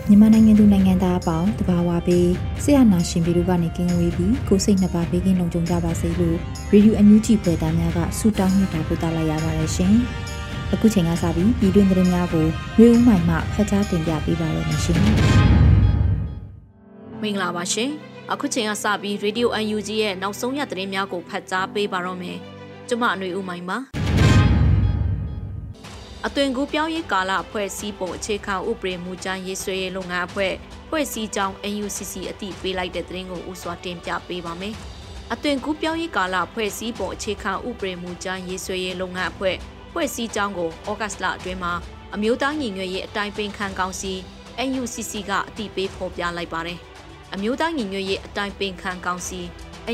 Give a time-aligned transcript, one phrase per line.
[0.09, 2.29] မြန်မာနိုင်ငံသူနိုင်ငံသားအပေါင်းတဘာဝပေး
[2.65, 6.37] ဆရာနာရှင်ပြည်တို့ကနေကင်းဝေးပြီးကိုစိတ်နှစ်ပါးဘေးကင်းလုံခြုံကြပါစေလို့
[6.73, 9.95] ရေဒီယိုအန်ယူဂျီဖွယ်သားများကဆုတောင်းမြတ်တာပို့သလိုက်ရပါတယ်ရှင်။
[10.73, 12.47] အခုချိန်ကစပြီးပြည်တွင်းသတင်းများကို
[12.79, 14.99] မျိုးဦးမှိုင်မှဖတ်ကြားတင်ပြပေးပါရမရှင်။
[17.23, 17.91] မင်္ဂလာပါရှင်။
[18.33, 22.37] အခုချိန်ကစပြီးရေဒီယိုအန်ယူဂျီရဲ့နောက်ဆုံးရသတင်းများကိုဖတ်ကြားပေးပါတော့မယ်။
[22.89, 23.79] ကျွန်မအຫນွေဦးမှိုင်ပါ။
[26.29, 30.53] အသွင်ကူးပြောင်းရေးကာလအဖွဲ့စည်းပုံအခြေခံဥပဒေမူကြမ်းရေးဆွဲရေးလုပ်ငန်းအဖွဲ့
[30.89, 34.75] ဖွဲ့စည်းကြောင်း NUCC အတိပေးလိုက်တဲ့သတင်းကိုဥစွာတင်ပြပေးပါမယ်။
[35.33, 39.57] အသွင်ကူးပြောင်းရေးကာလဖွဲ့စည်းပုံအခြေခံဥပဒေမူကြမ်းရေးဆွဲရေးလုပ်ငန်းအဖွဲ့
[39.93, 41.73] ဖွဲ့စည်းကြောင်းကိုဩဂတ်စ်လအတွင်းမှာ
[42.15, 44.13] အမျိုးသားညီညွတ်ရေးအတိုင်းပင်ခံကောင်စီ
[44.69, 46.79] NUCC ကအတိပေးဖော်ပြလိုက်ပါတယ်။
[47.35, 49.41] အမျိုးသားညီညွတ်ရေးအတိုင်းပင်ခံကောင်စီ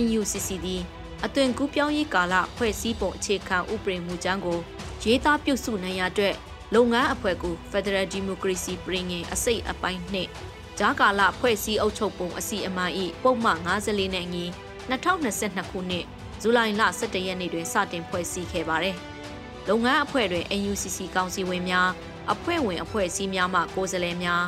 [0.02, 0.82] NUCC သည်
[1.24, 4.60] အသွင်ကူးပြောင်းရေးကာလဖွဲ့စည်းပုံအခြေခံဥပဒေမူကြမ်းကို
[5.02, 6.34] ရေးသားပြုစုနိုင်ရတဲ့
[6.74, 10.30] လုပ်ငန်းအဖွဲ့ကို Federal Democracy ပြည်ငင်အစိတ်အပိုင်းနှင့်
[10.78, 12.86] ဂျာကာလဖွဲ့စည်းအုပ်ချုပ်ပုံအစီအမံ၏
[13.22, 14.44] ပုံမှန်54နဲ့ညီ
[14.90, 16.04] 2022ခုနှစ်
[16.40, 18.96] ဇူလိုင်လ17ရက်နေ့တွင်စတင်ဖွဲ့စည်းခဲ့ပါတယ်။
[19.68, 21.88] လုပ်ငန်းအဖွဲ့တွင် NUCC ကောင်စီဝင်များ
[22.32, 24.42] အဖွဲ့ဝင်အဖွဲ့အစည်းများမှကိုယ်စားလှယ်များ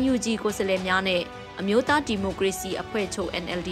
[0.00, 1.22] NUG ကိုယ်စားလှယ်များနဲ့
[1.60, 3.70] အမျိုးသားဒီမိုကရေစီအဖွဲ့ချုပ် NLD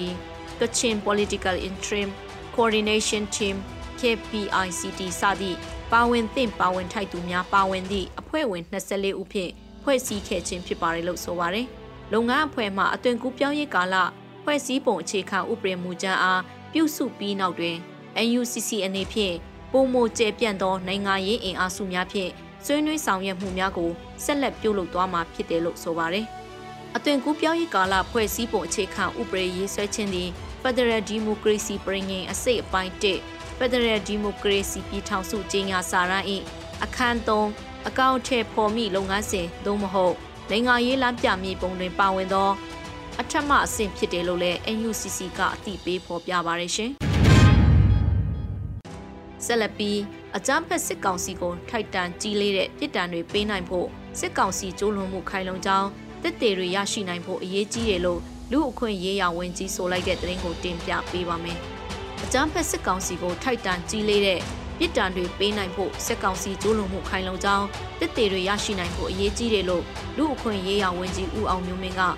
[0.58, 2.08] Kachin Political Interim
[2.54, 3.56] Coordination Team
[4.00, 5.58] KPICT စသည့်
[5.92, 9.50] ပါဝင်သင့်ပါဝင်ထိုက်သူများပါဝင်သည့်အဖွဲ့ဝင်24ဦးဖြင့်
[9.82, 11.66] ဖွဲ့စည်းခဲ့ခြင်းဖြစ်ပါတယ်လို့ဆိုပါတယ်။
[12.12, 13.94] လုပ်ငန်းအဖွဲ့မှအသွင်ကူးပြောင်းရေးကာလ
[14.44, 17.76] ဖွဲ့စည်းပုံအခြေခံဥပဒေမူကြမ်းအားပြုစုပြီးနောက်တွင်
[18.26, 19.34] NUCC အနေဖြင့်
[19.72, 22.30] ပုံမကျဲပြန့်သောနိုင်ငံရေးအင်အားစုများဖြင့်
[22.64, 23.90] ဆွေးနွေးဆောင်ရွက်မှုများကို
[24.24, 26.26] ဆက်လက်ပြုလုပ်သွားမှာဖြစ်တယ်လို့ဆိုပါတယ်။
[26.96, 30.28] အသွင်ကူးပြောင်းရေးကာလဖွဲ့စည်းပုံအခြေခံဥပဒေရေးဆွဲခြင်းသည်
[30.62, 36.24] Federal Democracy ပြည်ငင်အစိတ်အပိုင်း1 Federal Democracy ပြည်ထောင်စုကြီးညာစာရန်၏
[36.84, 37.16] အခန်း
[37.48, 40.14] 3အကောင့်ထဲဖော်မိလုပ်ငန်းစဉ်သို့မဟုတ်
[40.50, 42.50] နိုင်ငံရေးလမ်းပြမြေပုံတွင်ပါဝင်သော
[43.20, 46.90] အထက်မှအဆင့်ဖြစ်တယ်လို့လည်း NUCC ကအသိပေးဖော်ပြပါရရှင်။
[49.44, 49.98] ဆက်လက်ပြီး
[50.36, 53.86] အကြမ်းဖက်စစ်ကောင်စီကိုထိုက်တန်ကြီးလေးတဲ့ပြည်တံတွေပေးနိုင်ဖို့
[54.18, 55.88] စစ်ကောင်စီကျိုးလွန်မှုခိုင်လုံကြောင်း
[56.22, 58.20] တစ်တေတွေရရှိနိုင်ဖို့အရေးကြီးတယ်လို့
[58.52, 61.83] လူအခွင့်ရေးရာဝန်ကြီးဆိုလိုက်တဲ့သတင်းကိုတင်ပြပေးပါမယ်။အ
[62.36, 64.40] ကြမ်းဖက်စစ်ကောင်စီကိုထိုက်တန်ကြီးလေးတဲ့
[64.78, 67.66] ပြည်တံတွေပေးနိုင်ဖို့စစ်ကောင်စီကျိုးလွန်မှုခိုင်လုံကြောင်း
[68.00, 69.84] တစ်တေတွေရရှိနိုင်ဖို့အရေးကြီးတယ်လို့
[70.16, 72.08] လူအခွင့်ရေးရာဝန်ကြီးဦးအောင်မျိုးမင်းကဩ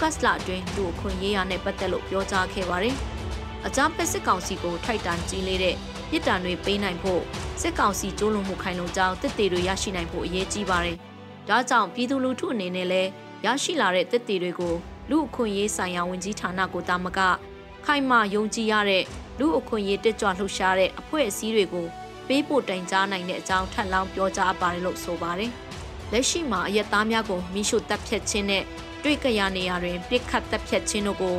[0.00, 2.96] ဂတ်စ်လအတွင်းလူအခွင့်ရေးရာနဲ့ပတ်သက်လို့ပြောကြားခဲ့ပါတယ်။
[3.66, 5.76] အကြမ်းဖက်စစ်ကောင်စီကိုထိုက်တန်ကြီးလေးတဲ့
[6.10, 7.22] ပြည်တံတွေပေးနိုင်ဖို့
[7.60, 10.96] စစ်ကောင်စီကျိုးလွန်မှုခိုင်လုံကြောင်းတစ်တေတွေရရှိနိုင်ဖို့အရေးကြီးပါတယ်။
[11.48, 13.10] ဒါကြောင့်ပြည်သူလူထုအနေနဲ့လည်း
[13.44, 14.74] ရရှိလာတဲ့တစ်တေတွေကို
[15.10, 17.20] လူအခွင့်ရေးဆိုင်ရာဝန်ကြီးဌာနကိုတာမက
[17.86, 19.04] ခိုင်မာယုံကြည်ရတဲ့
[19.38, 21.86] လူအခွင့်အရေးတက်ကြွလှုပ်ရှားတဲ့အဖွဲ့အစည်းတွေကို
[22.28, 25.50] ပေးပို့တိုင်ကြားနိုင်တဲ့အကြောင်းထပ်လောင်းပြောကြားပါတယ်လို့ဆိုပါတယ်။
[26.12, 28.64] လက်ရှိမှာအရက်သားများကိုမိရှုတပ်ဖြတ်ခြင်းနဲ့
[29.02, 31.36] တွေ့ကြရနေရတွင်ပြစ်ခတ်တပ်ဖြတ်ခြင်းတို့ကို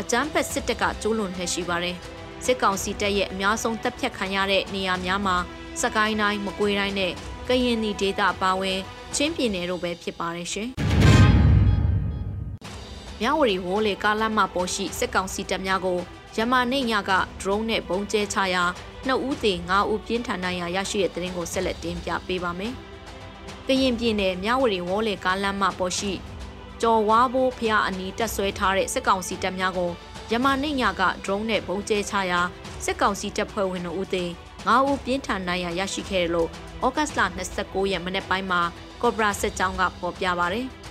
[0.00, 1.96] အကြမ်းဖက်စစ်တပ်ကကျူးလွန်နေရှိပါတယ်။
[2.44, 5.36] စစ်ကောင်စီတပ်ရဲ့အများဆုံးတပ်ဖြတ်ခံရတဲ့နေရာများမှာ
[5.80, 7.12] စကိုင်းတိုင်းမကွေးတိုင်းနဲ့
[7.48, 8.78] ကရင်ပြည်ဒေသအပါအဝင်
[9.16, 10.70] ချင်းပြည်နယ်တို့ပဲဖြစ်ပါတယ်ရှင်။
[13.24, 15.98] မြဝတီဝိုးလေကားလမ်းမပေါ်ရှိစစ်ကောင်စီတပ်များကို
[16.36, 18.64] ယမန်နေ့ညက drone နဲ့ပုံကျဲချရာ
[19.06, 22.72] နှစ်ဦးသေ၅ဦးပြင်းထန်နိုင်ရာရရှိတဲ့တဲ့ရင်ကိုဆက်လက်တင်ပြပေးပါမယ်။
[23.66, 26.12] ကရင်ပြည်နယ်မြဝတီဝေါ်လေကားလမ်းမပေါ်ရှိ
[26.80, 29.90] ကျော်ဝါဘိုးဖျားအနီးတက်ဆွဲထားတဲ့စစ်ကောင်စီတပ်များကို
[30.30, 32.40] ယမန်နေ့ညက drone နဲ့ပုံကျဲချရာ
[32.84, 34.24] စစ်ကောင်စီတပ်ဖွဲ့ဝင်တို့ဦးသေ
[34.68, 36.48] ၅ဦးပြင်းထန်နိုင်ရာရရှိခဲ့တယ်လို့
[36.84, 37.20] ဩဂတ်စ်လ
[37.56, 38.60] 29ရက်မနေ့ပိုင်းမှာ
[39.02, 40.62] ကော့ဘရာစစ်ကြောင်းကဖော်ပြပါဗျ။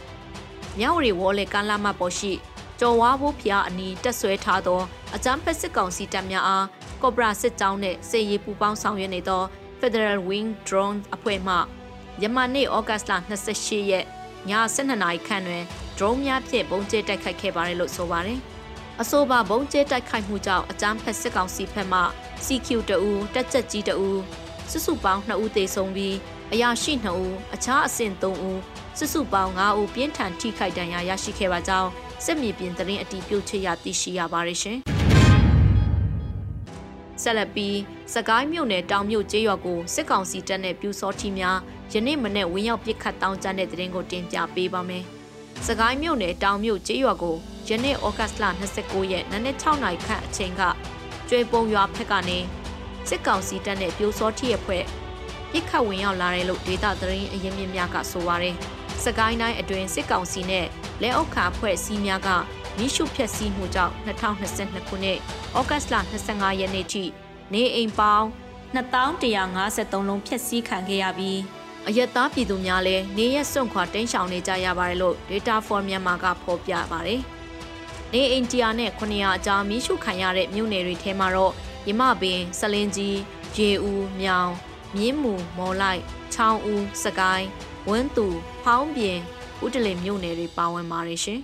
[0.79, 2.31] မြဝတီဝေါ်လေကားလမ်းမပေါ်ရှိ
[2.79, 4.81] ကျော်ဝါဘိုးဖျားအနီးတက်ဆွဲထားသော
[5.15, 6.65] အကြမ်းဖက်စစ်ကောင်စီတပ်များအား
[7.01, 9.43] ကော့ဘရာစစ်ကြောင်းနှင့်စစ်ရေးပူးပေါင်းဆောင်ရွက်နေသော
[9.79, 11.55] Federal Wing Drone အဖွဲ့မှ
[12.21, 13.11] ယမနေ့ဩဂတ်လ
[13.51, 14.05] 28ရက်
[14.49, 15.63] ည12နာရီခန့်တွင်
[15.97, 18.39] drone များဖြင့်ပုံကျဲတိုက်ခိုက်ခဲ့ပါတယ်လို့ဆိုပါတယ်။
[19.01, 22.01] အဆိုပါပုံကျဲတိုက်ခိုက်မှုကြောင့်အကြမ်းဖက်စစ်ကောင်စီဘက်မှ
[22.45, 24.09] CQ တအူတက်ချက်ကြီးတအူ
[24.71, 26.15] စုစုပေါင်း2ဦးသေဆုံးပြီး
[26.55, 28.59] အရာရှိ2ဦးအခြားအဆင့်3ဦး
[28.97, 31.89] စုစုပေါင်း5ဦးပြင်းထန်ထိခိုက်ဒဏ်ရာရရှိခဲ့ပါကြောင်း
[32.25, 34.77] စစ်မြေပြင်သတင်းအတည်ပြုချက်ရသိရှိရပါတယ်ရှင်။
[37.21, 37.77] ဆက်လက်ပြီး
[38.13, 41.57] စကိုင်းမြို့နယ်တောင်မြို့ကျေးရွာကိုစစ်ကောင်စီတပ်နဲ့ပြူစောထီများ
[41.93, 45.03] ယနေ့မနေ့ဝင်းရောက်ပစ်ခတ်တောင်းကျတဲ့တဲ့ရင်ကိုတင်ပြပေးပါမယ်။
[45.67, 47.35] စကိုင်းမြို့နယ်တောင်မြို့ကျေးရွာကို
[47.67, 48.45] ယနေ့ဩဂတ်လ
[48.79, 50.61] 29ရက်နနက်6နာရီခန့်အချိန်က
[51.29, 52.39] ကျွေပုံရွာဖက်ကနေ
[53.09, 54.85] စစ်ကောင်စီတပ်နဲ့ပြူစောထီရဲ့ဖွဲ့
[55.53, 58.55] ပစ်ခတ်ဝင်ရောက်လာတယ်လို့ဒေသသတင်းအရင်းမြစ်များကဆိုပါတယ်။
[59.03, 60.67] စကိုင်းတိုင်းအတွင်းစစ်ကောင်စီနဲ့
[61.01, 62.29] လက်အောက်ခံအဖွဲ့အစည်းများက
[62.77, 65.19] မိရှုဖျက်ဆီးမှုကြောင့်2022ခုနှစ်
[65.57, 65.95] ဩဂတ်လ
[66.27, 67.03] 25ရက်နေ့ထိ
[67.53, 68.27] နေအိမ်ပေါင်း
[68.75, 71.39] 2153လုံးဖျက်ဆီးခံခဲ့ရပြီး
[71.87, 77.21] အယက်သားပြည်သူများလည်းနေရက်စွန့်ခွာတိမ်းရှောင်နေကြရပါတယ်လို့ Data for Myanmar ကဖော်ပြပါတယ်။
[78.13, 81.53] နေအိမ်တရားနဲ့900အကြားမိရှုခံရတဲ့မြို့နယ်တွေထဲမှာတော့
[81.87, 83.17] ရမပင်စလင်းကြီး
[83.55, 84.51] ရေဦးမြောင်
[84.97, 86.01] မြင်းမူမော်လိုက်
[86.33, 87.47] ချောင်းဦးစကိုင်း
[87.89, 88.27] ဝန်းသူ
[88.63, 89.19] ဖောင်းပြင်
[89.65, 91.39] ဥတလင်မြို့နယ်တွေပါဝင်ပါတယ်ရှင်။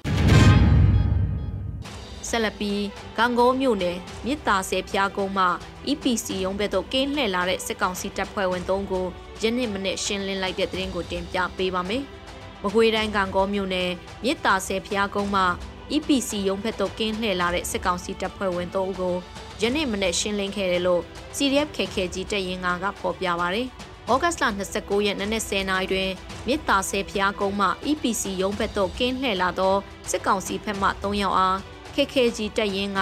[2.30, 2.84] ဆက်လက်ပြီး
[3.18, 5.46] ဂံကောမြို့နယ်မြစ်တာဆယ်ဖျားကုန်းမှ
[5.88, 9.06] EPC ရုံးဘက်သို့ကင်းလှည့်လာတဲ့စစ်ကောင်စီတပ်ဖွဲ့ဝင်၃ကို
[9.42, 12.04] ယနေ့မနေ့ရှင်းလင်းလိုက်တဲ့သတင်းကိုတင်ပြပေးပါမယ်။
[12.64, 13.90] မကွေးတိုင်းကံကောမြို့နယ်
[14.24, 15.44] မြစ်တာဆယ်ဖျားကုန်းမှ
[15.92, 19.16] EPC ရုံးဘက်သို့ကင်းလှည့်လာတဲ့စစ်ကောင်စီတပ်ဖွဲ့ဝင်၃ဦးကို
[19.62, 21.02] ယနေ့မနေ့ရှင်းလင်းခဲ့တယ်လို့
[21.36, 23.68] CDF KKG တပ်ရင်းကဖော်ပြပါရယ်။
[24.12, 24.44] ဩဂတ်လ
[24.76, 26.10] 29ရက်နေ့10:00နာရီတွင်
[26.48, 29.76] မြစ်တာဆယ်ဖျားကုန်းမှ EPC ရုံးဘက်သို့ကင်းလှည့်လာသော
[30.10, 31.58] စစ်ကောင်စီဘက်မှ3ယောက်အား
[31.96, 33.02] KKG တပ်ရင်းက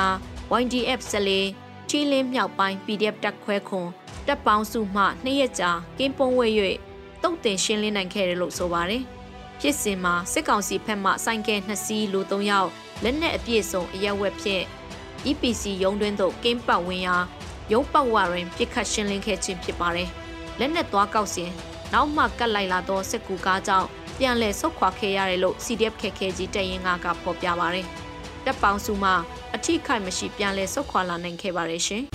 [0.62, 1.42] YDF ဆလေ
[1.90, 3.88] ချီလင်းမြောက်ပိုင်း PDF တက်ခွဲခွန်
[4.28, 6.48] တပ်ပေါင်းစုမှနှစ်ရက်ကြာကင်းပုံးဝဲ၍
[7.24, 9.04] တုတ်တင်ရှင်းလင်းနိုင်ခဲ့တယ်လို့ဆိုပါတယ်။
[9.60, 12.70] ဖြစ်စဉ်မှာစစ်ကောင်စီဘက်မှစိုင်းကဲနှစ်စီးလူ၃ယောက်
[13.04, 14.64] လက်နက်အပြည့်စုံအရက်ဝက်ဖြင့်
[15.26, 17.16] EPC ရုံးတွင်းသို့ကင်းပတ်ဝင်ရာ
[17.72, 20.10] ရုံးပတ်ဝတွင်ပြစ်ခတ်ရှင်းလင်းခဲ့ခြင်းဖြစ်ပါတယ်။
[20.60, 21.52] လက်နက်သွားကောက်စဉ်
[21.94, 23.88] နောက်မှကတ်လိုက်လာသောစစ်ကူကားကြောင့်
[24.20, 27.86] ပြန်လည်ဆုတ်ခွာခဲ့ရတယ်လို့ CDF ခက်ခဲကြီးတပ်ရင်းကဖော်ပြပါတယ်။
[28.46, 29.12] တပ်ပေါင်းစုမှ
[29.56, 32.04] အထိခိုက်မရှိပြန်လည်ဆုတ်ခွာလာနိုင်ခဲ့ပါတယ်ရှင်။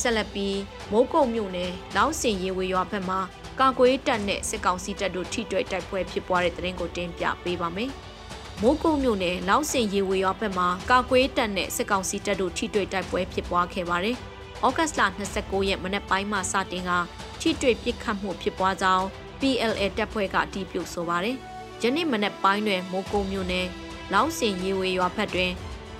[0.00, 0.58] ဆက်လက်ပြီး
[0.92, 3.20] မိုးကုတ်မြို့နယ်လောင်းစင်ရေဝေရွာဘက်မှာ
[3.60, 7.90] ကာကွယ်တပ်နဲ့စစ်ကောင်စီတပ်တို့ထိတွေ့တိုက်ပွဲဖြစ်ပွားတဲ့တဲ့ရင်ကိုတင်ပြပေးပါမယ်။
[8.62, 14.16] မိုးကုတ်မြို့နယ်လောင်းစင်ရေဝေရွာဘက်မှာကာကွယ်တပ်နဲ့စစ်ကောင်စီတပ်တို့ထိတွေ့တိုက်ပွဲဖြစ်ပွားခဲ့ပါတယ်။
[14.66, 16.90] ဩဂတ်လ29ရက်မနေ့ပိုင်းမှာစတင်က
[17.40, 19.04] ထိတွေ့ပစ်ခတ်မှုဖြစ်ပွားကြောင်း
[19.40, 21.36] PLA တပ်ဖွဲ့ကအတည်ပြုဆိုပါတယ်။
[21.82, 23.66] ယနေ့မနေ့ပိုင်းတွင်မိုးကုတ်မြို့နယ်
[24.12, 25.52] လောင်းစင်ရေဝေရွာဖက်တွင်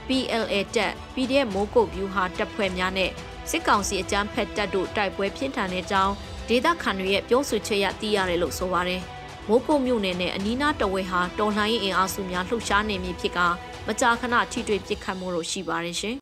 [0.06, 3.10] PLA တပ် PDF မိုးကုတ်ဗျူဟာတပ်ဖွဲ့များနဲ့
[3.50, 6.12] စစ်ကောင်စီအကြမ်းဖက်တပ်တို့တိုက်ပွဲပြင်းထန်တဲ့အကြောင်း
[6.48, 9.02] ဒေသခံတွေရဲ့ပြောဆိုချက်ရသိရတယ်လို့ဆိုပါတယ်။
[9.48, 13.38] မိုးကုတ်မြို့နယ်နဲ့အနီးနားတဝဲဟာတော်လှန်ရေးအင်အားစုများလှုပ်ရှားနေမည်ဖြစ်က
[13.86, 16.16] မကြာခဏထိတွေ့ပစ်ခတ်မှုတို့ရှိပါတယ်ရှင်။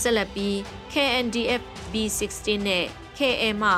[0.00, 0.54] ဆက်လက်ပြီး
[0.92, 2.84] KNDF B16 နဲ့
[3.18, 3.72] KM မှ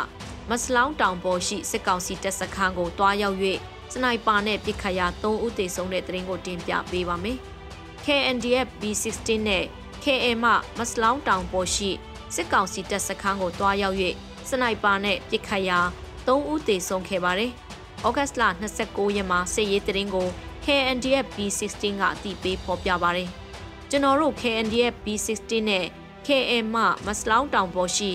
[0.50, 3.36] မစလောင်းတောင်ပေါ်ရှိစစ်ကောင်စီတပ်စခန်းကိုတွားရောက်၍
[3.92, 7.38] စနိုက်ပါနဲ့ပစ်ခတ်ရာ3ဦးသေဆုံးတဲ့တဲ့ရင်ကိုတင်ပြပေးပါမယ်။
[8.04, 9.64] KNDF B16 နဲ့
[10.04, 11.90] KM မှမစလောင်းတောင်ပေါ်ရှိ
[12.34, 13.96] စစ်ကောင်စီတပ်စခန်းကိုတွားရောက်၍
[14.50, 15.80] စနိုက်ပါနဲ့ပစ်ခတ်ရာ
[16.26, 17.50] 3ဦးသေဆုံးခဲ့ပါတယ်။
[18.06, 18.42] ဩဂတ်လ
[18.80, 20.28] 29ရက်မှာစစ်ရေးတရင်ကို
[20.64, 23.28] KNDF B16 ကအတိပေးဖော်ပြပါတယ်။
[23.90, 25.84] ကျွန်တော်တို့ KNDF B16 နဲ့
[26.26, 28.10] KM မှမစလောင်းတောင်ပေါ်ရှိ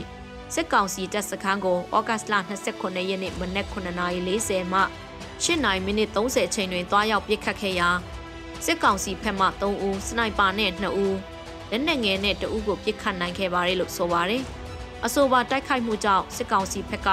[0.54, 2.36] စစ်ကောင်စီတပ်စခန်းကိုဩဂတ်လ
[2.72, 4.82] 29ရက်နေ့မနက်9:40မှ
[5.44, 7.90] 8နိုင်မိနစ်30အချိန်တွင်တွားရောက်ပစ်ခတ်ခဲ့ရာ
[8.66, 11.18] စစ်ကောင်စီဖက်မှ3ဦးစနိုက်ပါနဲ့2ဦး
[11.72, 14.44] လက်နက်ငယ်နဲ့2ဦးကိုပစ်ခတ်နိုင်ခဲ့ပါတယ်လို့ဆိုပါတယ်။
[15.06, 17.10] အဆိုပါတိုက်ခိုက်မှုကြောင့်စစ်ကောင်စီဖက်က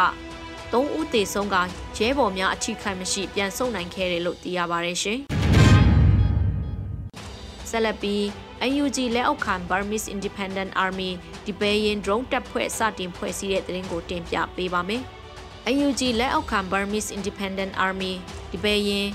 [0.74, 1.56] 3ဦးသေဆုံးက
[1.96, 5.18] ရဲဘော်များအထိခိုက်မရှိပြန်ဆုတ်နိုင်ခဲ့တယ်လို့သိရပါတယ်ရှင်။
[7.70, 8.22] ဆက်လက်ပြီး
[8.82, 11.10] UNG လက်အောက်ခံ Burmese Independent Army
[11.46, 15.02] ဒီဘေးရင် drone တပ်ဖွဲ့စတင်ဖွဲ့စည်းတဲ့တဲ့ရင်ကိုတင်ပြပေးပါမယ်။
[15.84, 18.12] UNG လက်အောက်ခံ Burmese Independent Army
[18.50, 19.06] ဒီပဲရင်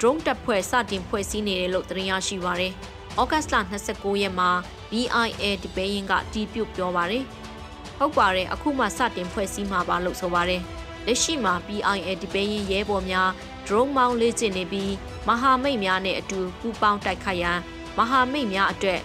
[0.00, 2.72] drone တပ်ဖွဲ့စတင်ဖွဲ့စည်းနေတယ်လို့သတင်းရရှိပါရယ်။
[3.20, 3.54] ဩဂတ်လ
[3.88, 4.50] 29ရက်မှာ
[4.90, 7.24] BIA ဒီပဲရင်ကတီးပြုတ်ပြောပါရယ်။
[7.98, 10.62] ဟုတ်ပါတယ်အခုမှစတင်ဖွဲ့စည်းမှာပါလို့ဆိုပါရယ်။
[11.06, 13.28] လက်ရှိမှာ BIA ဒီပဲရင်ရဲဘော်များ
[13.66, 14.92] drone မောင်းလေ့ကျင့်နေပြီး
[15.28, 17.58] မဟာမိတ်များနဲ့အတူပူးပေါင်းတိုက်ခိုက်ရန်
[17.98, 19.00] မဟာမိတ်များအတွက်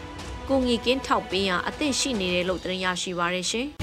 [0.48, 3.68] ကိုငီကင်းထောက်ပေးရန်အသင့်ရှိနေတယ်လို့သတင်းရရှိပါရယ်ရှင်။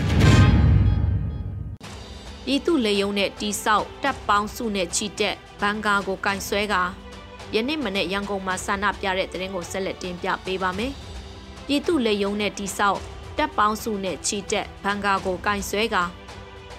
[2.44, 6.74] ပြည်သူလေယုံနဲ့တီဆောက်တပ်ပေါင်းစုနဲ့ချီတက်ဘန်ကာကိုကင်ဆွဲက
[7.54, 10.92] ယနေ့မနေ့ရန်ကုန်မှာဆန္ဒပြတဲ့တဲ့ရင်ကိုဆက်လက်တင်ပြပေးပါမယ်။
[11.66, 13.00] ပြည်သူလေယုံနဲ့တီဆောက်
[13.38, 15.96] တပ်ပေါင်းစုနဲ့ချီတက်ဘန်ကာကိုကင်ဆွဲက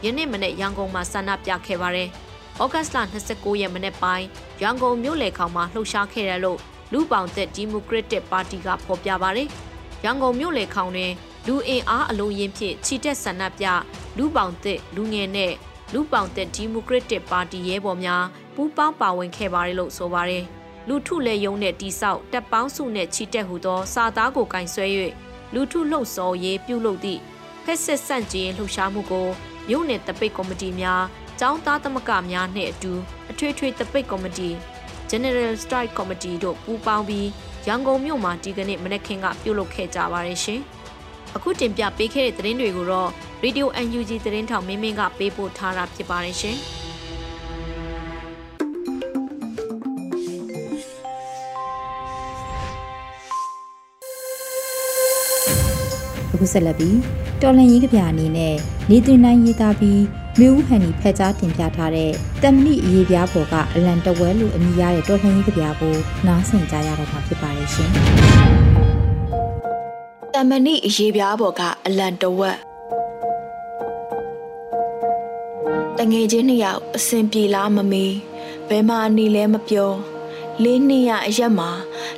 [0.05, 2.09] ယနေ့မနေ့ရန်ကုန်မှာဆန္ဒပြခဲ့ပါတယ်။
[2.61, 4.25] ဩဂတ်စ်လ29ရက်မနေ့ပိုင်း
[4.61, 6.59] ရန်ကုန်မြို့လေခေါင်မှာလှုပ်ရှားခဲ့တယ်လို့
[6.91, 9.47] လူပောင်သက်ဒီမိုကရက်တစ်ပါတီကဖော်ပြပါတယ်။
[10.03, 11.11] ရန်ကုန်မြို့လေခေါင်တွင်
[11.47, 13.65] လူအင်အားအလုံးရင်းဖြင့်ချီတက်ဆန္ဒပြ
[14.17, 15.53] လူပောင်သက်လူငယ်နဲ့
[15.93, 18.23] လူပောင်သက်ဒီမိုကရက်တစ်ပါတီရဲဘော်များ
[18.55, 20.43] ပူးပေါင်းပါဝင်ခဲ့ပါတယ်လို့ဆိုပါတယ်။
[20.87, 24.85] လူထုလက်ယုံနဲ့တိဆောက်တပ်ပေါင်းစုနဲ့ချီတက်ဟူသောစာသားကိုကင်ဆွဲ၍
[25.53, 27.21] လူထုလှုပ်ဆော်ရေးပြုလုပ်သည့်
[27.63, 29.29] ဖက်စစ်ဆန့်ကျင်လှုပ်ရှားမှုကို
[29.69, 31.01] မြို့နယ်တပိတ်ကော်မတီများ
[31.41, 32.93] ចောင်းသားသမဂ္ဂများနှင့်အတူ
[33.31, 34.49] အထွေထွေတပိတ်ကော်မတီ
[35.11, 37.27] General Strike Committee တို့ပူးပေါင်းပြီး
[37.67, 40.61] ရန်ကုန်မြို့မှာဒီကနေ့မနက်ခင်းကပြုလုပ်ခဲ့ကြပါတယ်ရှင်။
[41.35, 43.09] အခုတင်ပြပေးခဲ့တဲ့သတင်းတွေကိုတော့
[43.43, 46.57] Radio UNG သတင်းထောင်မင်းမင်းကပေးပို့ထားတာဖြစ်ပါတယ်ရှင်။
[56.33, 58.55] အခုဆက်လက်ပြီး တော်လန်ရေးကဗျာအနေနဲ့
[58.89, 60.01] နေသွင်းတိုင်းရေးသားပြီး
[60.39, 62.11] မြို့ဦးဟန်နီဖက်ကြားတင်ပြထားတဲ့
[62.43, 65.95] တမဏိအရေးပြားပေါ်ကအလန်တဝဲလို့အမည်ရတဲ့တော်လန်ရေးကဗျာကို
[66.27, 67.89] နားဆင်ကြရတော့မှာဖြစ်ပါတယ်ရှင်။
[70.33, 72.57] တမဏိအရေးပြားပေါ်ကအလန်တဝက်
[75.97, 78.15] တငယ်ချင်းနှစ်ယောက်အစင်ပြေလားမမေး
[78.69, 79.91] ဘယ်မှာနေလဲမပြော
[80.63, 81.69] လေးနှစ်ရအရက်မှာ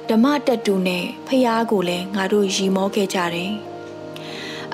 [0.10, 3.54] ဓမ္မတက်တူနဲ့ဖះကိုလည်းငါတို့ရီမောခဲ့ကြတယ်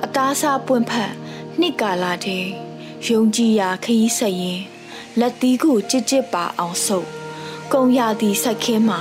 [0.06, 1.12] အသားစားပွင့်ဖက်
[1.60, 2.44] နှစ်ကာလာတဲ့
[3.06, 4.60] ယုံကြည်ရာခရီးဆက်ရင်
[5.20, 7.08] လက်သီးကိုကြစ်ကြစ်ပါအောင်ဆုပ်
[7.72, 9.00] ကုံရသည်စိုက်ခင်းမှာ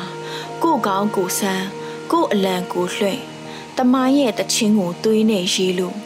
[0.64, 1.66] ကိုကောင်းကိုဆန်း
[2.12, 3.22] ကိုအလံကိုလွှင့်
[3.78, 5.98] တမန်ရဲ့တချင်းကိုသွေးနဲ့ရေးလို့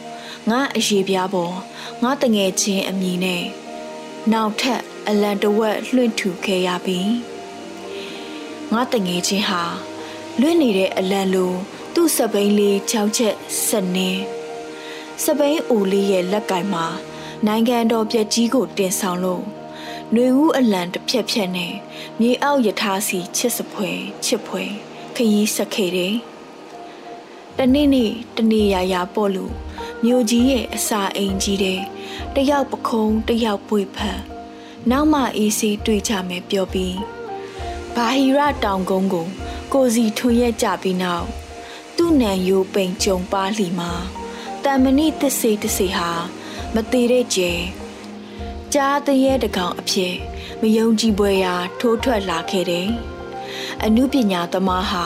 [0.50, 1.54] ငါအရေးပြားပေါ်
[2.02, 3.44] ငါတငယ်ချင်းအမိနဲ့
[4.32, 7.00] နောက်ထပ်အလံတဝက်လွှင့်ထူခဲ့ရပြီ
[8.72, 9.62] ငါတငယ်ချင်းဟာ
[10.40, 11.52] လွင့်နေတဲ့အလံလို
[11.94, 13.34] သူ့စပိန်လေးချောက်ချက်
[13.66, 14.10] ဆက်နေ
[15.24, 16.86] စပိန်အိုလေးရဲ့လက်ကင်မှာ
[17.46, 19.44] နိုင်ငံတော်ပြက်ကြီးကိုတင်ဆောင်လို့
[20.12, 21.74] ຫນွေဦးအလံတစ်ဖြက်ဖြက်နဲ့
[22.20, 23.90] မြေအောက်ယထာစီချစ်စပွဲ
[24.24, 24.62] ချစ်ပွဲ
[25.14, 26.14] ခရီးဆက်ခဲ့တယ်။
[27.58, 29.54] တနေ့နေ့တနေ့ရာရာပေါ့လို့
[30.04, 31.80] မြို့ကြီးရဲ့အစာအိမ်ကြီးတဲ့
[32.34, 34.20] တယောက်ပခုံးတယောက်ပွေဖက်
[34.90, 36.96] နောက်မှအေးစီတွေ့ကြမယ်ပြောပြီး
[37.94, 39.26] ဘာဟီရတောင်ကုန်းကို
[39.72, 41.26] ကိုစီထွန်ရက်ကြပြီးနောက်
[41.96, 43.92] သူ့နံယိုပိန်ကြုံပါလီမှာ
[44.64, 46.10] တမ္မဏိသစ္စေတစေဟာ
[46.74, 47.52] မသေးတဲ့ကျဲ
[48.72, 50.14] ကြားတရဲတကောင်အဖြစ်
[50.60, 52.88] မယုံကြည်ပွဲရာထိုးထွက်လာခဲ့တယ်။
[53.84, 55.04] အမှုပညာသမားဟာ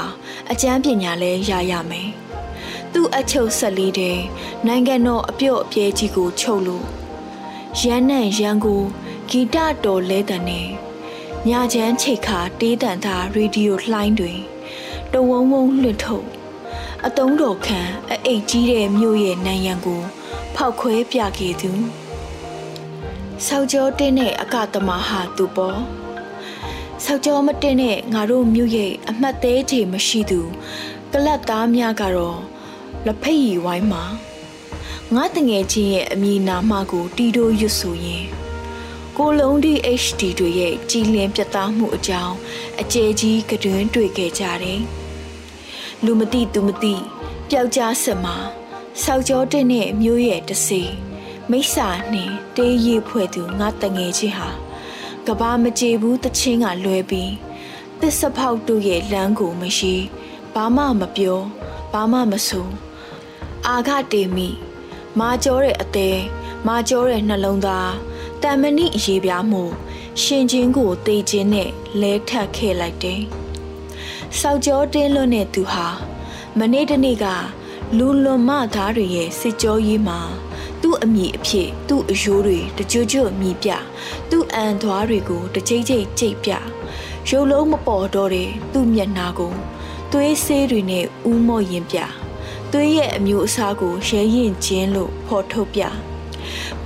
[0.50, 2.10] အကျမ်းပညာလဲရရမယ်။
[2.92, 4.18] သူ့အချုပ်ဆက်လေးတဲ့
[4.66, 6.86] နိုင်ငံတော်အပြုတ်အပြဲကြီးကိုချုပ်လို့
[7.80, 8.82] ရန်နဲ့ရန်ကို
[9.30, 10.68] ဂီတတော်လဲတဲ့နဲ့
[11.48, 14.38] ညချမ်းချိတ်ခါတေးတန်သာရေဒီယိုလှိုင်းတွင်
[15.12, 16.41] တဝုံဝုံလွှင့်ထုတ်
[17.06, 17.80] အတုံးတော်ခံ
[18.10, 20.02] အအိတ်ကြီးတဲ့မြို့ရဲ့နံရံကို
[20.54, 21.70] ဖောက်ခွဲပြခဲ့သူ
[23.46, 25.80] ဆောက်ကျော်တင်းနဲ့အကတမဟာသူပေါ်
[27.04, 30.40] ဆောက်ကျော်မတင်းနဲ့ငါတို့မြို့ရဲ့အမှတ်သေးချေမရှိသူ
[31.12, 32.40] ကလတ်သားများကတော့
[33.06, 34.04] လက်ဖက်ရည်ဝိုင်းမှာ
[35.14, 38.24] ငါတငယ်ချင်းရဲ့အမည်နာမကိုတီတိုရွတ်ဆိုရင်
[39.16, 42.36] ကိုလုံးဒီ HD တွေရဲ့ကြည်လင်ပြတ်သားမှုအကြောင်း
[42.80, 44.80] အကျယ်ကြီးကတွင်တွေ့ခဲ့ကြတယ်
[46.06, 46.94] လူမသိသူမသိ
[47.48, 48.36] ပျောက်ကြားစမှာ
[49.02, 50.82] ဆောက်ကျော်တဲ့နဲ့မျိုးရဲ့တစီ
[51.50, 54.50] မိစ္ဆာနှင့်တေးရီဖွဲ့သူငါတငယ်ချင်းဟာ
[55.26, 57.32] ကဘာမကြေဘူးတချင်းကလွဲပြီး
[58.00, 59.94] သစ္စာဖောက်တို့ရဲ့လမ်းကိုမရှိ
[60.54, 61.38] ဘာမှမပြော
[61.92, 62.68] ဘာမှမဆို
[63.66, 64.48] အာခတေမိ
[65.18, 66.20] မာကျော်တဲ့အသေး
[66.66, 67.92] မာကျော်တဲ့နှလုံးသား
[68.42, 69.62] တမဏိအရေးပြားမှု
[70.22, 73.22] ရှင်ချင်းကိုတေးခြင်းနဲ့လဲထပ်ခဲ့လိုက်တယ်။
[74.40, 75.86] စောက်ကျော်တင်းလွတ်တဲ့သူဟာ
[76.58, 77.26] မနေ့တနေ့က
[77.98, 80.20] လူလွန်မသားတွေရဲ့စစ်ကြောရေးမှာ
[80.82, 83.70] သူ့အမိအဖြစ်သူ့အယိုးတွေတကြွကြွမြည်ပြ
[84.30, 86.50] သူ့အန်သွားတွေကိုတကြိတ်ကြိတ်ကြိတ်ပြ
[87.28, 89.52] ရုပ်လုံးမပေါ်တော့တဲ့သူ့မျက်နှာကို
[90.12, 91.98] သွေးဆေးတွေနဲ့ဥမော့ရင်ပြ
[92.72, 95.82] သွေးရဲ့အမျိုးအစားကိုရဲရင်ချင်းလို့ဖော်ထုတ်ပြ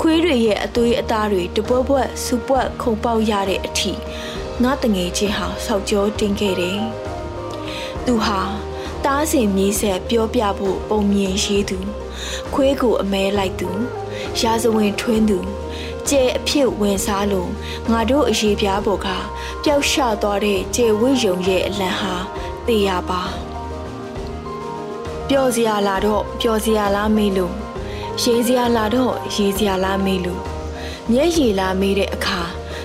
[0.00, 3.92] ခွေးတွေရဲ့အသွေးအသားတွေတပွက်ပွက်စူပွက်ခုံပေါက်ရတဲ့အထိ
[4.62, 6.78] ငါတငယ်ချင်းဟာဆောက်ကြောတင်ခဲ့တယ်
[8.06, 8.40] သူဟာ
[9.04, 11.78] တားစင်မြေးဆက်ပြောပြဖို့ပုံမြင်ရေးသူ
[12.54, 13.70] ခွေးကိုအမဲလိုက်သူ
[14.40, 15.38] ရာဇဝင်ထွင်းသူ
[16.08, 17.50] ကျဲအဖြစ်ဝင်စားလို့
[17.90, 19.08] ငါတို့အရေးပြားပေါ်က
[19.62, 22.14] ပျောက်ရှသွားတဲ့ကျဲဝိယုံရဲ့အလံဟာ
[22.66, 23.22] တေရပါ
[25.28, 27.54] ပျော်စရာလာတော့ပျော်စရာလားမေးလို့
[28.22, 30.42] ရေးစရာလာတော့ရေးစရာလားမေးလို့
[31.12, 32.40] မျက်ရည်လာမေးတဲ့အခါ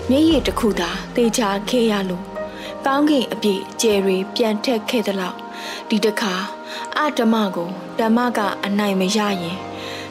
[0.09, 2.30] မျက်ရည်တစ်ခုသာတေချာခဲ့ရလို့
[2.85, 5.37] ကောင်းကင်အပြည့်ကျယ်ရီပြန်ထက်ခဲ့သလောက်
[5.89, 6.33] ဒီတခါ
[6.97, 7.69] အဓမ္မကို
[7.99, 9.57] ဓမ္မကအနိုင်မရရင်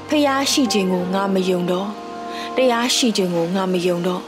[0.08, 1.88] ဖျားရှိခြင်းကိုငါမယုံတော့
[2.56, 4.22] တရားရှိခြင်းကိုငါမယုံတော့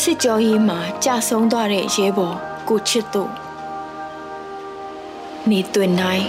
[0.00, 2.36] စစ်ကြောရေးမှာကြာဆုံးသွားတဲ့ရဲဘော်
[2.68, 3.30] ကိုချစ်တို့
[5.50, 6.24] နေတွင်နိုင်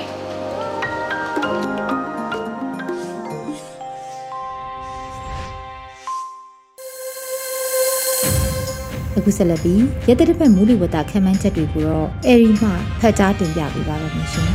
[9.25, 14.49] ခုဆက်လက်ပြီးရတဲ့တစ်ဖက်မူလဝတ္တခံမှန်းချက်တွေကိုတော့အယ်ရီမှဖတ်ကြားတင်ပြပေးပါရမရှင်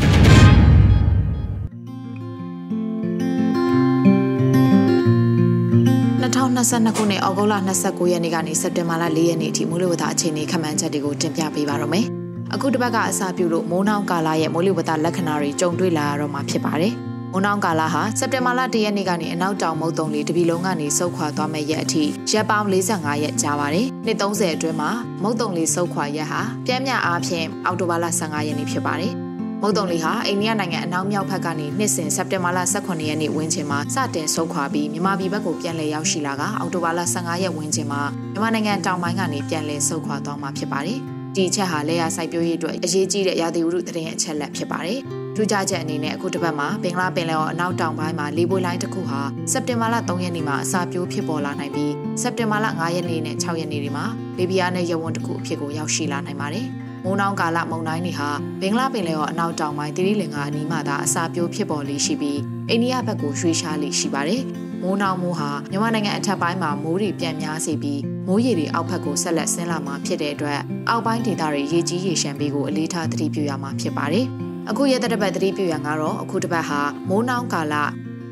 [6.61, 12.07] 2022ခုနှစ်ဩဂုတ်လ29ရက်နေ့ကနေစက်တင်ဘာလ4ရက်နေ့အထိမိုးလေဝသအခြေအနေခန့်မှန်းချက်တွေကိုတင်ပြပေးပါရမယ်။
[12.55, 16.93] အခုတစ်ပတ်ကအစပြုလို့မိုးနှောင်းကာလရဲ့မိုးလေဝသလက္ခဏာတွေကြုံတွေ့လာရတော့မှာဖြစ်ပါတယ်။
[17.33, 24.91] မိုးနှောင်းကာလဟာစက်တင်ဘာလ1ရက်နေ့ကနေအနောက်တောင်မုတ်တုံလေးတပြီလုံးကနေဆုတ်ခွာသွားမဲ့ရက်အထိရက်ပေါင်း45ရက်ကြာပါတယ်။ နှစ်30အတွင်းမှာ
[25.23, 29.15] မုတ်တုံလေးဆုတ်ခွာရက်ဟာပြင်းပြအားဖြင့်အောက်တိုဘာလ15ရက်နေ့ဖြစ်ပါတယ်။
[29.63, 38.03] မုတ်တုံလီဟာအိန္ဒိယနိုင်ငံအနောက်မြောက်ဘက်ကနေနှစ်စဉ်စက်တင်ဘာလ18ရက်နေ့ဝန်းကျင်မှာစတင်ဆုံးခွာပြီးမြန်မာပြည်ဘက်ကိုပြန်လည်ရောက်ရှိလာကအောက်တိုဘာလ15ရက်ဝန်းကျင်မှာ
[38.33, 40.99] မြန်မာနိုင်ငံတောင်ပိုင်းကနေပြန်လည်ဆုံးခွာသွားမှာဖြစ်ပါတယ်။
[41.35, 45.03] ဒီအချက်ဟာလေယာစိုက်ပျိုးရေးအတွက်အရေးကြီးတဲ့ရာသီဥတုသတင်းအချက်လက်ဖြစ်ပါတယ်။
[45.35, 49.21] ထူးခြားချက်အနေနဲ့အခုတစ်ပတ်မှာဘင်္ဂလားပင်လယ်အော်အနောက်တောင်ပိုင်းမှာလေပွေလိုင်းတစ်ခုဟာ
[49.53, 54.07] စက်တင်ဘာလ3ရက်နေ့မှာအစာပြိုးဖြစ်ပေါ်လာနိုင်ပြီးစက်တင်ဘာလ5ရက်နေ့နဲ့6ရက်နေ့တွေမှာ
[54.39, 56.67] လေပြင်းနဲ့ရဝန်းတစ်ခုအဖြစ်ကိုရောက်ရှိလာနိုင်ပါတယ်။
[57.05, 58.29] မိုးနှောင်းကာလမုန်တိုင်းတွေဟာ
[58.61, 64.43] ဘင်္ဂလားပင်လယ်ော်အနောက်တောင်ပိုင်းတိရိလင်္ကာအနီးမှသာအစာပြိုးဖြစ်ပေါ်လေးရှိပြီးအိန္ဒိယဘက်ကိုရွှေ့ရှားလေးရှိပါတယ်။
[64.83, 74.29] မိုးနှောင်းမိုးဟာမြန်မာနိုင်ငံအထက်ပိုင်းမှာမိုးတွေပြန်များစေပြီးမိုးရေတွေအောက်ဘက်ကိုဆက်လက်ဆင်းလာမှာဖြစ်တဲ့အတွက်အောက်ပိုင်းဒေသတွေရေကြီးရေရှမ်းပေးကိုအလေးထားသတိပြုရမှာဖြစ်ပါတယ်။
[74.73, 77.75] အခုရက်သက်တပတ်သတိပြုရန်ကတော့အခုတစ်ပတ်ဟာမိုးနှောင်းကာလ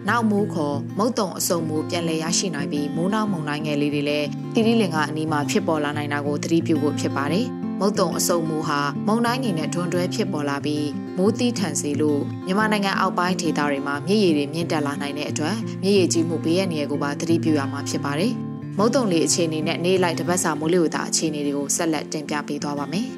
[0.09, 7.47] နောက်မိုးခေါ်မုတ်တုံအစုံမိုးပြန်လည်ရရှိနိုင်ပြီးမိုးနှောင်းမုန်တိုင်းငယ်လေးတွေလည်းတိရိလင်္ကာအနီးမှာဖြစ်ပေါ်လာနိုင်တာကိုသတိပြုဖို့ဖြစ်ပါတယ်။
[7.81, 18.33] မုတ်တုံအစုံမူဟာမုန်တိုင်းငယ်နဲ့တွန်းတွဲဖြစ်ပေါ်လာပြီးမိုးတီးထန်စေလို့မြန်မာနိုင်ငံအောက်ပိုင်းဒေသတွေမှာမြစ်ရည်တွေမြင့်တက်လာနိုင်တဲ့အတွက်မြစ်ရည်ကြီးမှုဘေးရန်တွေကိုပါသတိပြုရမှာဖြစ်ပါတယ်။
[18.79, 23.09] မုတ်တုံလေးအခြေအနေနဲ့နေ့လိုက်တပတ်စာမိုးလေဝသအခြေအနေတွေကိုဆက်လက်တင်ပြပေးသွားပါမယ်။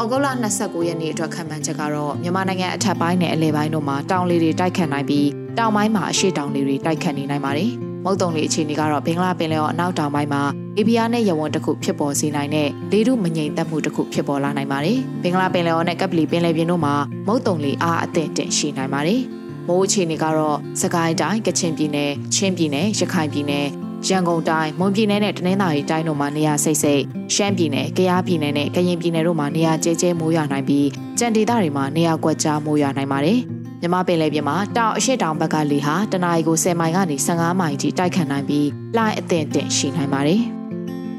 [0.00, 7.70] ဩဂုတ်လ29ရက်နေ့အတွက်ခံမှန်းချက်ကတော့မြန်မာနိုင်ငံအထက်ပိုင်းနဲ့အလယ်ပိုင်းတို့မှာတောင်လေတွေတိုက်ခတ်နိုင်ပြီးတောင်ပိုင်းမှာအရှေ့တောင်လေတွေတိုက်ခတ်နေနိုင်ပါတယ်။
[8.04, 10.42] မုတ်တုံလေးအခြေအနေကတော့ဘင်္ဂလားပင်လယ်အော်အနောက်တောင်ပိုင်းမှာ
[10.76, 16.94] အေဗီယာနဲ့ရဝန်းတစ်ခုဖြစ်ပေါ်စေနိုင်တဲ့လေထုမငြိမ်သက်မှုတစ်ခုဖြစ်ပေါ်လာနိုင်ပါတယ်။ဘင်္ဂလားပင်လယ်အော်နဲ့ကပ်ပလီပင်လယ်ပြင်တို့မှာ
[17.26, 19.20] မုတ်တုံလေးအားအသင့်တင်ရှိနိုင်ပါတယ်။
[19.68, 23.68] မိုးအခြေအနေကတော့စကိုင်းတိုင်းကချင်ပြည်နယ်ချင်းပြည်နယ်ရခိုင်ပြည်နယ်
[24.06, 27.02] ရန်ကုန်တိုင်းမွန်ပြည်နယ်နဲ့တနင်္သာရီတိုင်းတို့မှာနေရာစိတ်စိတ်
[27.34, 30.86] ရှမ်းပြည်နယ်၊ကယားပြည်နယ်နဲ့ကရင်ပြည်နယ်တို့မှာနေရာကျဲကျဲမိုးရွာနိုင်ပြီး
[31.18, 33.38] ကြံဒေသတွေမှာနေရာကွက်ကြားမိုးရွာနိုင်ပါတယ်။
[33.80, 40.42] မြမပင်လယ်ပြင်မှာတောင်အရှိတောင်ဘက်ကလေဟာတနအီကို10မိုင်ကနေ15မိုင်ထိတိုက်ခတ်နိုင်ပြီးလှိုင်းအသင့်တင့်ရှိနိုင်ပါတယ်။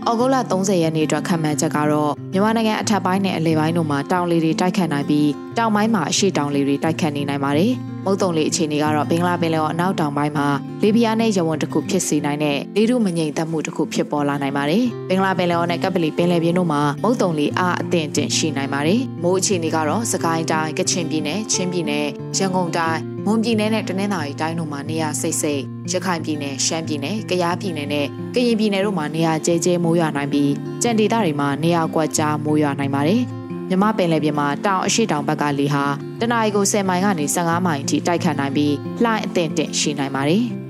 [0.08, 7.72] ဩဂုတ်လ30ရက်နေ့အတွက်ခံမှန်းချက်ကတော့မြန်မာနိုင်ငံအထက်ပိုင်းနဲ့အလယ်ပိုင်းတို့မှာတောင်လေတွေတိုက်ခတ်နိုင်ပြီးတောင်ပိုင်းမှာအရှိတောင်လေတွေတိုက်ခတ်နေနိုင်ပါတယ်။
[8.06, 10.48] မုတ်တုံလေအခြေအနေကတော့ဘင်္ဂလားပင်လယ်အော်အနောက်တောင်ပိုင်းမှာ
[10.84, 22.08] လေပြင်းနဲ့ရဝန်းတစ်ခုဖြစ်စေနိုင်တဲ့လေထုမငြိမ်သက်မှုတစ်ခုဖြစ်ပေါ်လာနိုင်ပါတယ်။ဘင်္ဂလားပင်လယ်အော်နဲ့ကပ်ပလီပင်လယ်ပြင်တို့မှာမုတ်တုံလေအားအသင့်တင်ရှိနိုင်ပါတယ်။မိုးအခြေအနေကတော့စကိုင်းတိုင်းကချင်ပြည်နယ်ချင်းပြည်နယ်
[22.38, 23.00] ရန်ကုန်တိုင်း
[23.32, 25.62] မွန်ပြည်နယ်နဲ့တနင်္သာရီတိုင်းတို့မှာနေရာစိတ်စိတ်
[25.92, 30.52] ရခိုင်ပြည်နယ်ရှမ်းပြည်နယ်ကယားပြည်နယ်နဲ့ကရင်ပြည်နယ်တို့မှာနေရာကျဲကျဲမိုးရွာနိုင်ပြီး
[30.84, 33.22] ကြံဒေသတွေမှာနေရာကွက်ကြားမိုးရွာနိုင်ပါတယ်
[33.70, 35.86] မြမပင်လယ်ပြင်မှာတောင်အရှိတောင်ဘက်ကလေဟာ
[36.20, 40.46] တနအီကို10မိုင်ကနေ15မိုင်အထိတိုက်ခတ်နိုင်ပြီးလှိုင်းအသင့်တင့်ရှိနိုင်ပါတယ်။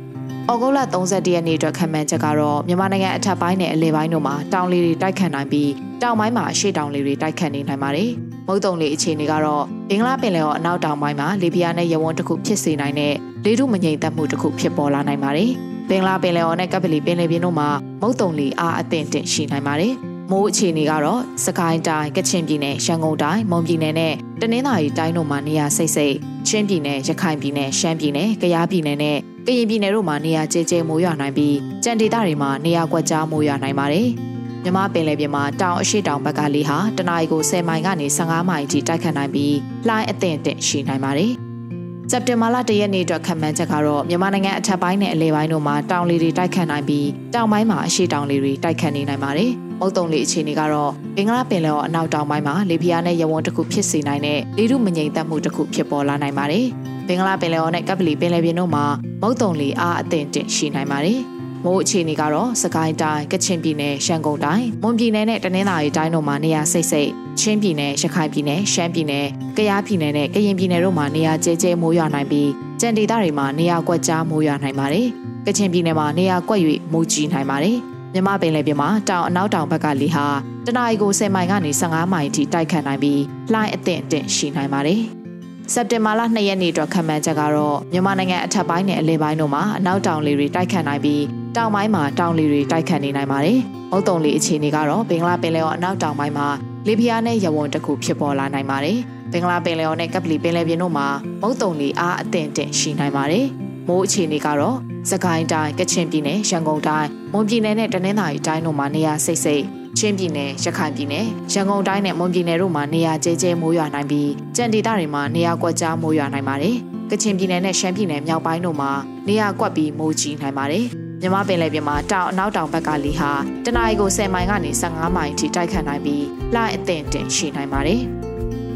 [0.51, 8.09] ဩဂုတ်လ31ရက်နေ့အတွက်ခံမှန်းချက်ကတော့မြန်မာနိုင်ငံအထက်ပိုင်းနဲ့အလယ်ပိုင်းတို့မှာတောင်လေတွေတိုက်ခတ်နိုင်ပြီးတောင်ပိုင်းမှာအရှိတောင်လေတွေတိုက်ခတ်နေနိုင်ပါတယ်။
[8.47, 13.13] မုတ်တုံလေအခြေအနေကတော့ဘင်္ဂလားပင်လယ်ော်အနောက်တောင်ပိုင်းမှာလေပြင်းနဲ့ရဝန်းတစ်ခုဖြစ်စေနိုင်တဲ့
[13.45, 15.49] လေထုမငြိမ်သက်မှုတစ်ခုဖြစ်ပေါ်လာနိုင်ပါတယ်။
[15.89, 17.69] ဘင်္ဂလားပင်လယ်ော်နဲ့ကပ်ပလီပင်လယ်ပြင်တို့မှာ
[18.01, 19.95] မုတ်တုံလေအားအသင့်တင်ရှိနိုင်ပါတယ်။
[20.31, 26.15] မိုးအခြေအနေကတော့စကိုင်းတိုင်းကချင်ပြည်နယ်ရန်ကုန်တိုင်းမွန်ပြည်နယ်နဲ့တနင်္သာရီတိုင်းတို့မှာနေရာစိတ်စိတ်
[26.47, 34.07] ချင်းပြည်နယ်ရခိုင်ပြည်နယ်ရှမ်းပြည်နယ်ကယားပြည်နယ်နဲ့ကရင်ပြည်နယ်တို့မှာနေရာကျဲကျဲမိုးရွာနိုင်ပြီးကြံဒေသတွေမှာနေရာကွက်ကြားမိုးရွာနိုင်ပါတယ်။
[34.63, 39.55] မြမပင်လယ်ပြင်မှာတောင်အရှိတောင်ဘက်ကလေဟာတနအီကို10မိုင်ကနေ15မိုင်အထိတိုက်ခတ်နိုင်ပြီး
[39.87, 41.31] လှိုင်းအသင့်အင့်ရှိနိုင်ပါတယ်။
[42.11, 56.65] စက်တင်ဘာလ၁ရက်နေ့အတွက်ခံမှန်းချက်ကတော့မြန်မာနိုင်ငံအထက်ပိုင်းနဲ့အလယ်ပိုင်းတို့မှာတောင်လေတွေတိုက်ခတ်နိုင်ပြီးတောင်ပိုင်းမှာအရှိတောင်လေတွေတိုက်ခတ်နေနိုင်ပါတယ်။ မုတ်တုံလေအခြေအနေကတော့ဘင်္ဂလားပင်လယ်အော်အနောက်တောင်ပိုင်းမှာလေပြင်းနဲ့ရဝန်းတစ်ခုဖြစ်စေနိုင်တဲ့လေထုမငြိမ်သက်မှုတစ်ခုဖြစ်ပေါ်လာနိုင်ပါတယ်။
[57.07, 58.85] ဘင်္ဂလားပင်လယ်အော်နဲ့ကပ်ပလီပင်လယ်ပြင်တို့မှာ
[59.21, 61.19] မုတ်တုံလေအားအသင့်တင်ရှိနိုင်ပါတယ်။
[61.65, 72.49] မိုးအခြေအနေကတော့စကိုင်းတိုင်းကချင်ပြည်နယ်ရှမ်းကုန်းတိုင်းမွန်ပြည်နယ်နဲ့တနင်္သာရီတိုင်းတို့မှာနေရာစိတ်စိတ်ချင်းပြည်နယ်ရခိုင်ပြည်နယ်ရှမ်းပြည်နယ်ကယားပြည်နယ်နဲ့ကရင်ပြည်နယ်တို့မှာနေရာကျဲကျဲမိုးရွာနိုင်ပြီး
[72.81, 75.07] ကြံဒေသတွေမှာနေရာကွက်ကြားမိုးရွာနိုင်ပါတယ်။
[75.45, 76.61] ကချင်ပြည်နယ်မှာနေရာကွက်၍
[76.91, 77.77] မိုးကြီးနိုင်ပါတယ်။
[78.13, 80.25] မြမပင်လယ်ပြင်မှာတောင်အနောက်တောင်ဘက်ကလေဟာ
[80.65, 83.21] တနအီကို10မိုင်ကနေ15မိုင်အထိတိုက်ခတ်နိုင်ပြီး
[83.53, 85.01] လှိုင်းအသင့်အင့်ရှိနိုင်ပါတယ်။
[85.73, 91.23] စက်တင်ဘာလ2ရက်နေ့အတွက်ခံမှန်းချက်ကတော့မြန်မာနိုင်ငံအထက်ပိုင်းနဲ့အလယ်ပိုင်းတို့မှာအနောက်တောင်လေတွေတိုက်ခတ်နိုင်ပြီး
[91.57, 93.59] တောင်ပိုင်းမှာတောင်လေတွေတိုက်ခတ်နေနိုင်ပါတယ်။
[93.91, 96.47] မုတ်တုံလေအခြေအနေကတော့ဘင်္ဂလားပင်လယ်အော်အနောက်တောင်ပိုင်းမှာ
[96.87, 98.97] လေပြင်းနဲ့ရဝွန်တစ်ခုဖြစ်ပေါ်လာနိုင်ပါတယ်။
[99.31, 101.07] ဘင်္ဂလားပင်လယ်အော်နဲ့ကပလီပင်လယ်ပြင်တို့မှာ
[101.41, 103.47] မုတ်တုံလေအားအသင့်တင်ရှိနိုင်ပါတယ်။
[103.89, 104.77] မိုးအခြေအနေကတော့
[105.11, 109.63] စကိုင်းတိုင်းကချင်ပြည်နယ်ရန်ကုန်တိုင်းမွန်ပြည်နယ်နဲ့တနင်္သာရီတိုင်းတို့မှာနေရာစိတ်စိတ်
[109.97, 116.75] ချင်းပြည်နယ်ရခိုင်ပြည်နယ်ရန်ကုန်တိုင်းနဲ့မွန်ပြည်နယ်တို့မှာနေရာကျဲကျဲမိုးရွာနိုင်ပြီးကြံဒေသတွေမှာနေရာကွက်ကြားမိုးရွာနိုင်ပါတယ်။
[117.11, 118.91] ကချင်ပြည်နယ်နဲ့ရှမ်းပြည်နယ်မြောက်ပိုင်းတို့မှာ
[119.27, 120.85] နေရာကွက်ပြီးမိုးကြီးနိုင်ပါတယ်။
[121.21, 123.31] မြမပင်လယ်ပြင်မှာတောင်အနောက်တောင်ဘက်ကလေဟာ
[123.65, 128.03] တနအီကို10မိုင်ကနေ15မိုင်ထိတိုက်ခတ်နိုင်ပြီးလှိုင်းအသင့်တင်ရှိနိုင်ပါတယ်။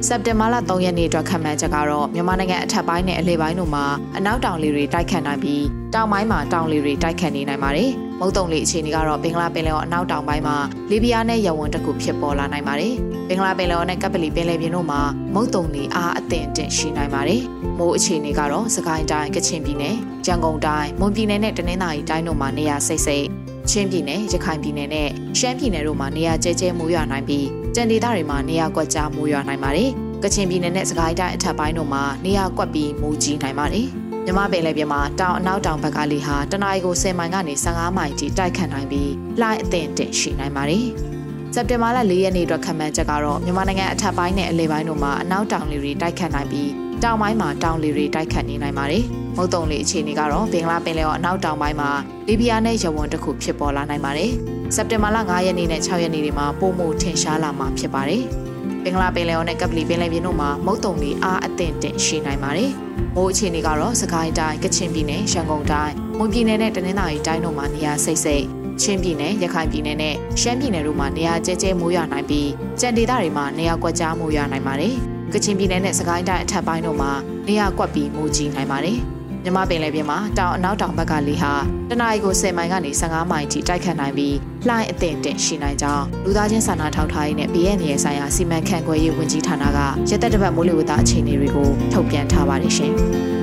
[0.07, 3.85] စက်တင်ဘာလ3ရက်နေ့အတွက်ခံမှန်းချက်ကတော့မြန်မာနိုင်ငံအထက်ပိုင်းနဲ့အလယ်ပိုင်းတို့မှာ
[4.17, 5.63] အနောက်တောင်လေတွေတိုက်ခတ်နိုင်ပြီး
[5.93, 7.89] တောင်ပိုင်းမှာတောင်လေတွေတိုက်ခတ်နေနိုင်ပါတယ်။
[8.19, 10.55] မုတ်တုံလေအခြေအနေကတော့ဘင်္ဂလားပင်လယ်အော်အနောက်တောင်ပိုင်းမှာ
[10.91, 12.93] လီဘီယာနဲ့ယဝန်တစ်ခုဖြစ်ပေါ်လာနိုင်ပါတယ်။
[13.27, 15.01] ဘင်္ဂလားပင်လယ်အော်နဲ့ကပလီပင်လယ်ပြင်တို့မှာ
[15.33, 17.41] မုတ်တုံလေအားအသင့်အင့်ရှိနိုင်ပါတယ်။
[17.77, 23.25] မိုးအခြေအနေကတော့စကိုင်းတိုင်းကချင်ပြည်နယ်၊ရန်ကုန်တိုင်း၊မွန်ပြည်နယ်နဲ့တနင်္သာရီတိုင်းတို့မှာနေရာစိတ်စိတ်
[23.69, 29.89] ချင်းပြည်နယ်ရခိုင်ပြည်နယ်နဲ့ရှမ်းပြည်နယ်တို့မှာနေရာကျဲကျဲမိုးရွာနိုင်ပြီး ကြံဒေသတွေမှာနေရာကွက်ကြားမိုးရွာနိုင်ပါတယ်။
[30.23, 33.87] ကချင်ပြည်နယ်နဲ့စကိုင်းတိုင်းအထက်ပိုင်းတို့မှာနေရာကွက်ပြီးမိုးကြီးနိုင်ပါတယ်။
[34.25, 40.85] မြမပင်လယ်ပြင်မှာတောင်အနောက်တောင်ဘက်ကလေဟာတနအီကို10မိုင်ကနေ15မိုင်ထိတိုက်ခတ်နိုင်ပြီးလှိုင်းအသင့်တင်ရှိနိုင်ပါတယ်။
[41.53, 46.69] စက်တင်ဘာလ4ရက်နေ့အတွက်ခံမှန်းချက်ကတော့မြန်မာနိုင်ငံအထက်ပိုင်းနဲ့အလယ်ပိုင်းတို့မှာအနောက်တောင်လေတွေတိုက်ခတ်နိုင်ပြီး
[47.03, 49.03] တောင်ပိုင်းမှာတောင်လေတွေတိုက်ခတ်နေနိုင်ပါတယ်။
[49.35, 51.89] မုတ်တုံလေအခြေအနေကတော့ဘင်္ဂလားပင်လယ်အော်အနောက်တောင်ပိုင်းမှာ
[52.27, 54.33] လီဘီယာနဲ့ယဝွန်တစ်ခုဖြစ်ပေါ်လာနိုင်ပါတယ်။
[54.75, 58.23] စက်တင်ဘာလ9ရက်နေ့နဲ့6ရက်နေ့တွေမှာပုံမှုထင်ရှားလာမှာဖြစ်ပါတယ်။
[58.83, 62.71] ဘင်္ဂလားပင်လယ်အော်နဲ့ကပလီပင်လယ်ပြင်တို့မှာမုတ်တုံလေအားအသင့်တင်ရှိနိုင်ပါတယ်။
[63.15, 68.43] မိုးအခြေအနေကတော့စကိုင်းတိုင်းကချင်ပြည်နယ်ရန်ကုန်တိုင်းမွန်ပြည်နယ်နဲ့တနင်္သာရီတိုင်းတို့မှာနေရာစိတ်စိတ်
[68.81, 74.95] ချင်းပြည်နယ်ရခိုင်ပြည်နယ်နဲ့ရှမ်းပြည်နယ်တို့မှာနေရာကျဲကျဲမိုးရွာနိုင်ပြီးကြံဒေသတွေမှာနေရာကွက်ကြားမိုးရွာနိုင်ပါတယ်။
[75.33, 77.11] ကချင်ပြည်နယ်နဲ့စကိုင်းတိုင်းအထက်ပိုင်းတို့မှာ
[77.47, 78.99] နေရာကွက်ပြီးမိုးကြီးနိုင်ပါတယ်။
[79.43, 81.53] မြမပင်လယ်ပြင်မှာတောင်အနောက်တောင်ဘက်ကလေဟာ
[81.89, 84.35] တနအီကို10မိုင်ကနေ15မိုင်ထိတိုက်ခတ်နိုင်ပြီး
[84.67, 89.79] လှိုင်းအသင့်တင်ရှိနိုင်ကြောင်းလူသားချင်းစာနာထောက်ထားရေးနဲ့ BN ရဲ့ဆိုင်ရာစီမံခန့်ခွဲရေးဝန်ကြီးဌာနက
[90.09, 92.93] ရသက်တပတ်မိုးလေဝသအခြေအနေတွေကိုထုတ်ပြန်ထားပါတယ်ရှင်။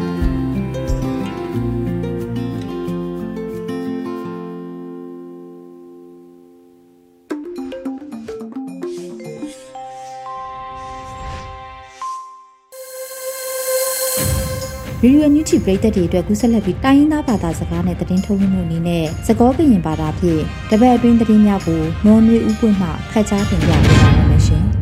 [15.05, 24.65] ရေဒီယိုညူချီပရိသတ်တွေအတွက်ကူးဆက်လက်ပြီးတိုင်းရင်းသားဘာသာစကားနဲ့သတင်းထုတ်လွှင့်မှုအနေနဲ့စကောကရင်ဘာသာဖြင့်တပတ်အတွင်းသတင်းများကိုနော်နွေဦးပွင့်မှဖတ်ကြားတင်ပြပေးပါမယ်ရှင်။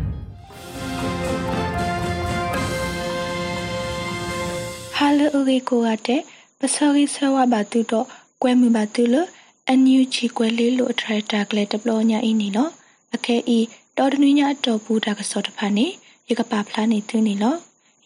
[4.95, 6.21] ဟာလိုအေကိုရတဲ့
[6.59, 8.07] ပစောရီဆဝဘာတူတော့
[8.41, 9.27] ကွဲမှုပါတူလို့
[9.67, 12.71] အန်ယူချီကွဲလေးလို့ထရတာကလေးတပလောညာအင်းနီနော်
[13.15, 13.59] အခဲဤ
[13.97, 15.85] တော်တနည်းညာတော်ဘူးတာကစောတဖာနေ
[16.29, 17.57] ရကပါဖလားနေသူနေလို့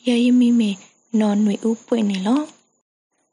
[0.08, 0.71] ရေယမီမီ
[1.19, 2.41] နော်နွေဦးပွင့်နေလော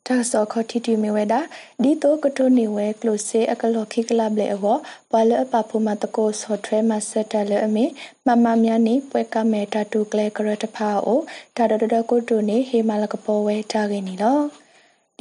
[0.06, 1.40] တာစောခတီတီမီဝဲတာ
[1.82, 4.76] ဒီတိုကတိုနေဝဲကလိုဆေအကလောခိကလဘလေအော
[5.10, 7.84] ဘွာလအပဖူမတကိုဆော့ထရဲမဆက်တလအမေ
[8.26, 11.20] မမများနေပွဲကမဲတာတူကလေကရတဖာအို
[11.56, 14.40] တာဒဒကိုတိုနေဟေမလကပေါ်ဝဲတာကင်းနီလော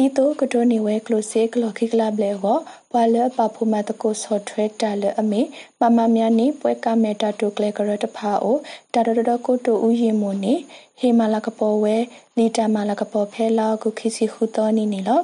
[0.01, 2.59] တီတိုကတိုနေဝဲကလိုဆေကလောခိကလဘလေအော
[2.91, 5.41] ဘွာလအပဖူမတကိုဆော့ထရဲတာလအမေ
[5.79, 8.57] မမများနေပွဲကမဲတာတူကလေကရတဖာအို
[8.93, 10.53] တာဒဒကိုတိုဥယီမွန်နေ
[10.99, 11.95] ဟေမာလကပေါ်ဝဲ
[12.37, 15.21] လီတာမာလကပေါ်ဖဲလာကုခိစီခုတော်နီနီလော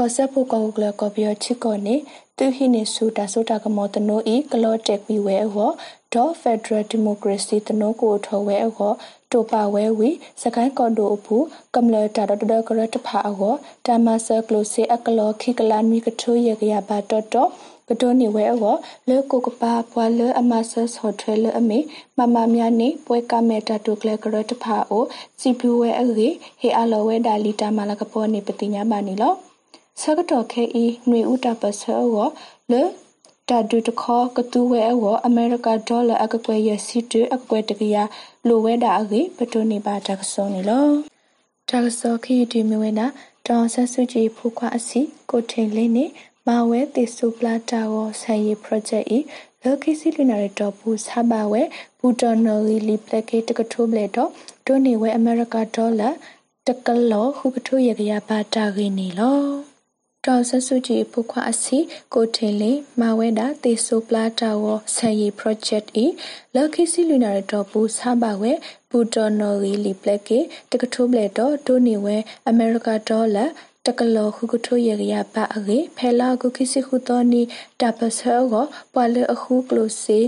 [0.00, 1.96] ကောဆက်ဖို့ကောကလကောပြောချစ်ကောနေ
[2.38, 5.70] သူဟိနေဆူတာဆိုတာကမောတနိုဤကလောတက်ပြီးဝဲဟော
[6.14, 8.92] ဒေါ်ဖက်ဒရယ်ဒီမိုကရေစီတနိုကိုထော်ဝဲဟော
[9.32, 10.10] တိုပါဝဲဝီ
[10.42, 11.36] စကိုင်းကော်ဒိုအဖူ
[11.74, 13.54] ကမ္လတာဒဒကရတဖာဟော
[13.86, 17.50] တာမဆာကလိုစီအကလောခိကလာမီကထိုးရကရပါတော့တော့
[17.88, 18.76] ကတိုနေဝဲအော
[19.08, 21.78] လေကိုကပါပွာလေအမဆတ်ဆော်ထွဲလေအမေ
[22.18, 25.04] မမများနေပွဲကမဲတာတုကလေကရတဖာအို
[25.40, 26.28] စီပူဝဲအရေ
[26.60, 29.34] ဟေအလောဝဲဒါလီတာမလာကပေါ်နေပတိညာပါနီလော
[30.02, 32.28] ဆကတော်ခဲဤຫນွေဥတာပဆောအော
[32.72, 32.82] လေ
[33.48, 37.96] တာဒူတခေါ်ကတူဝဲအောအမေရိကဒေါ်လာအကကွဲရစီတူအကွဲတကရ
[38.46, 40.88] လိုဝဲတာအရေပတိုနေပါတကဆောနေလော
[41.68, 43.06] တာဆောခီတီမီဝဲနာ
[43.46, 46.04] တောင်ဆဆူကြည်ဖူခွာအစီကိုထိန်လေးနေ
[46.46, 49.18] မာဝဲတေဆုပလာတာဝဆန်ရီ project ဤ
[49.62, 51.62] လောကိစီလနာရတော့ဘူဆာဘာဝဲ
[51.98, 54.30] ဘူတော်နော်လီလီပလက်ကေတကထိုးဘလက်တော့
[54.66, 56.10] ဒိုနေဝဲအမေရိကဒေါ်လာ
[56.66, 59.65] တကလောခုကထိုးရကရပါတာခင်းနေလော
[60.26, 61.78] တော်ဆဆုကြည်ဖုခွာအစီ
[62.14, 64.64] ကိုထေလီမာဝဲတာတေဆိုပလာတာဝ
[64.96, 66.06] ဆန်ရီ project ဤ
[66.54, 68.52] လောကိစီလူနာရတော့ဘူဆာဘာဝဲ
[68.90, 70.38] ဘူတော်နော်လီလီပလက်ကေ
[70.70, 72.16] တကထိုးဘလက်တော့ဒိုနေဝဲ
[72.48, 73.44] အမေရိကဒေါ်လာ
[73.86, 77.42] တကလောခုကထိုရရပါအရေဖဲလာကုခိစီခုတော်နီ
[77.80, 80.18] တပဆောကိုပွာလအခုကလိုစီ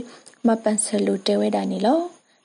[0.47, 2.01] မပန်ဆလူတဲဝဲတာနီလော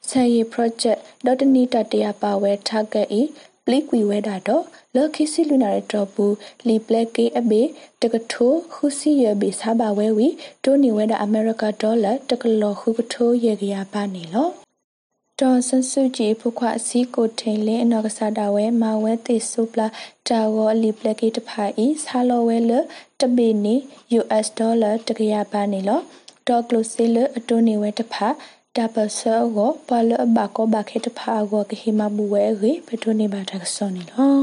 [0.10, 3.22] ဆန်ရီ project ဒေါ်တနီတတရပါဝဲ target e
[3.66, 4.64] ပလိကွီဝဲတာတော့
[4.96, 6.36] လော်ခိစီလူနာရတော့ဘူး
[6.68, 7.62] လီပလက်ကေအဘေ
[8.02, 10.28] တကထိုးခုစီရဘေစားပါဝဲဝီ
[10.64, 14.50] တိုနီဝဲတာအမေရိကဒေါ်လာတကလော်ခုကထိုးရေကရပါနေလော
[15.42, 19.88] ဒေါ်ဆန်စုကြည်ဖုခွအစည်းကိုထိန်လင်းအနော်ကစားတာဝဲမာဝဲတေဆိုပလာ
[20.30, 22.72] တာဝေါ်လီပလက်ကေတဖာဤဆာလောဝဲလ
[23.20, 23.76] တပေနီ
[24.20, 26.02] US ဒေါ်လာတကရပါနေလော
[26.48, 28.28] ဒေါ်ကလိုစီလအတိုးနေဝဲတဖာ
[28.80, 34.42] ဒါပဆောကိုပလဘကောဘခေတဖာကိုကဟိမဘူဝဲရေပထနေပါတာဆောနေလော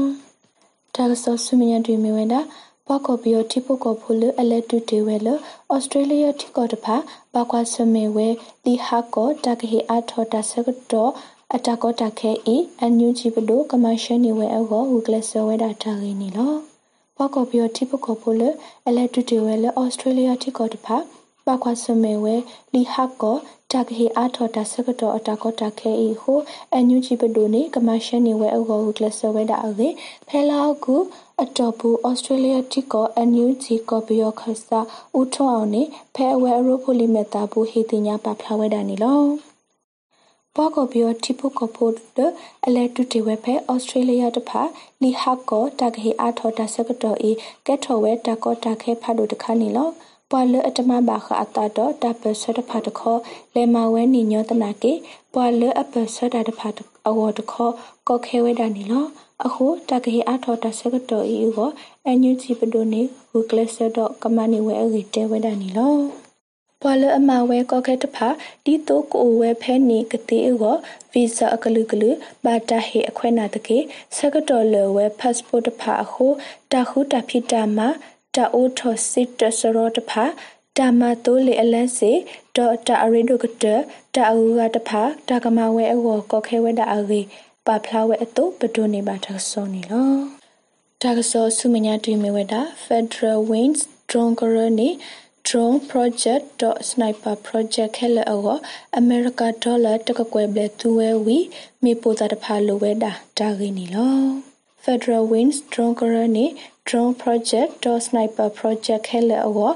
[0.95, 2.41] တာဆောဆုမညာတွေမြဝဲတာ
[2.87, 6.95] ပကောပီယတိပုကောဖူလအလက်တူတေဝဲလဩစတြေးလျတိကောတဖာ
[7.33, 8.27] ပကွာဆမေဝဲ
[8.63, 11.11] ဒီဟာကောတကဟိအာထောတာဆကတော့
[11.53, 16.53] အတကောတခဲဤအန်ယူဂျီပဒိုကမရှန်နေဝဲအောဝကလဆဝဲတာတာရင်းနေလော
[17.17, 18.41] ပကောပီယတိပုကောဖူလ
[18.87, 20.97] အလက်တူတေဝဲလဩစတြေးလျတိကောတဖာ
[21.45, 22.35] ပကွာဆမေဝဲ
[22.73, 23.37] လီဟာကော
[23.71, 26.33] တာကဟေအာထောတာစကတော့အတာကောတာခဲဤဟု
[26.73, 29.89] အန်ယူဂျီပဒိုနေကမရှန်နေဝဲအောဟုကလဆဝဲတာအေ
[30.27, 30.95] ဖဲလာကူ
[31.41, 34.79] အတော်ဘူးဩစတြေးလျတိကောအန်ယူဂျီကောဘီယောခဆာ
[35.17, 35.83] ဦးထွန်းအောင်နေ
[36.15, 39.21] ဖဲအဝဲအရိုဖိုလီမက်တာဘူးဟေတင်ညာပါဖလာဝဲတာနေလော
[40.55, 42.19] ပေါကောဘီယောတိပုကဖို့ဒ
[42.65, 44.61] အလဲတူတီဝဲဖဲဩစတြေးလျတဖာ
[45.01, 47.31] လီဟက်ကောတာကဟေအာထောတာစကတော့ဤ
[47.65, 49.89] ကက်ထောဝဲတာကောတာခဲဖတ်တို့တခါနေလော
[50.31, 53.17] ပွာလအတမဘာခအတာတော့တပစတဖတ်တခော
[53.53, 54.93] လေမဝဲနီညောတနာကေ
[55.33, 56.75] ပွာလအပစတတဖတ်
[57.07, 57.69] အဝတခော
[58.07, 59.05] ကောခဲဝဲတာနီလော
[59.45, 61.69] အခုတကဟေအထောတဆကတော်ဤကို
[62.07, 63.01] အညူချီပဒိုနေ
[63.33, 65.95] ဝကလဆတော့ကမနီဝဲအရီတဲဝဲတာနီလော
[66.81, 68.27] ပွာလအမဝဲကောခဲတဖာ
[68.65, 70.63] ဒီတိုကိုဝဲဖဲနေကတိဩ
[71.11, 72.09] ဗီဇာအကလူကလူ
[72.43, 73.77] ဘာတာဟေအခွဲနာတကေ
[74.15, 76.25] ဆကတော်လဝဲ passport တဖာအခု
[76.71, 77.87] တခုတဖြစ်တာမှာ
[78.35, 80.23] တာအိုထောစစ်တဆရောတဖာ
[80.77, 82.11] တာမတိုးလေအလန်းစီ
[82.55, 83.65] ဒေါ်တာအရီဒိုကတ
[84.15, 87.21] တာအူကတဖာတာကမဝဲအဝကောခဲဝဲတာအရီ
[87.65, 90.13] ပါဖလာဝဲအတုပဒိုနေပါထဆောနေလော
[91.01, 94.89] တာကဆောဆုမညာတွေ့မြဝဲတာ Federal Wings Drone Corone
[95.47, 96.45] drone project
[96.89, 98.57] sniper project ခဲလအော
[99.01, 101.37] America dollar တကကွယ်ဘလက်သူဝဲဝီ
[101.83, 104.50] မေပိုတာတဖာလိုဝဲတာတာဂိနေလော
[104.83, 106.45] Federal Wings Drone Corone
[106.87, 107.71] drone project
[108.07, 109.71] sniper project ခဲလအော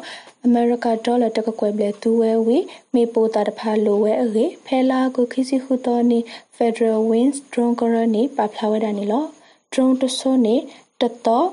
[0.47, 2.57] America dollar တကကွယ်ဘလက်သူဝဲဝီ
[2.93, 6.19] မေပိုတာတဖာလိုဝဲအေဖဲလာကိုခိစီခုတော်နီ
[6.57, 9.23] Federal Wings drone Corone ပါဖလာဝဲတာနီလော
[9.71, 10.55] drone တဆိုနေ
[11.01, 11.47] တတော်